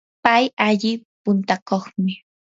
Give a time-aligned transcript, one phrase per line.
[0.23, 0.91] pay alli
[1.23, 2.13] puntakuqmi.